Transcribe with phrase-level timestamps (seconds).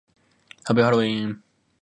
[0.63, 1.43] ハッピーハロウィン